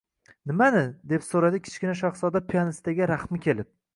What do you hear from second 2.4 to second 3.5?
plyonistaga rahmi